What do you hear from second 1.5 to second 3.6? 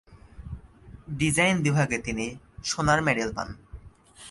বিভাগে তিনি সোনার মেডেল পান।